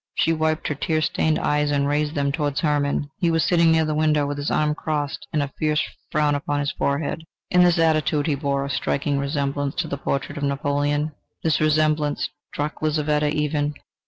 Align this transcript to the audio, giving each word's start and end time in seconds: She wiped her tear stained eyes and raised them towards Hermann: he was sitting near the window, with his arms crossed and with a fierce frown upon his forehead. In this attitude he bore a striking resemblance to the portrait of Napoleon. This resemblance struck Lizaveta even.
She 0.15 0.33
wiped 0.33 0.67
her 0.67 0.73
tear 0.73 0.99
stained 0.99 1.37
eyes 1.37 1.69
and 1.69 1.87
raised 1.87 2.15
them 2.15 2.31
towards 2.31 2.61
Hermann: 2.61 3.11
he 3.19 3.29
was 3.29 3.43
sitting 3.45 3.71
near 3.71 3.85
the 3.85 3.93
window, 3.93 4.25
with 4.25 4.39
his 4.39 4.49
arms 4.49 4.77
crossed 4.79 5.27
and 5.31 5.43
with 5.43 5.51
a 5.51 5.53
fierce 5.59 5.83
frown 6.11 6.33
upon 6.33 6.59
his 6.59 6.71
forehead. 6.71 7.23
In 7.51 7.61
this 7.63 7.77
attitude 7.77 8.25
he 8.25 8.33
bore 8.33 8.65
a 8.65 8.69
striking 8.71 9.19
resemblance 9.19 9.75
to 9.75 9.87
the 9.87 9.99
portrait 9.99 10.39
of 10.39 10.43
Napoleon. 10.43 11.11
This 11.43 11.61
resemblance 11.61 12.31
struck 12.51 12.81
Lizaveta 12.81 13.29
even. 13.31 13.75